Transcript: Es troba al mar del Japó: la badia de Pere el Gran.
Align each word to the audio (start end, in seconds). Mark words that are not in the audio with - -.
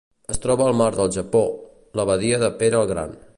Es 0.35 0.39
troba 0.45 0.63
al 0.69 0.77
mar 0.79 0.87
del 0.95 1.11
Japó: 1.17 1.43
la 2.01 2.07
badia 2.13 2.41
de 2.45 2.51
Pere 2.63 2.81
el 2.81 2.91
Gran. 2.95 3.15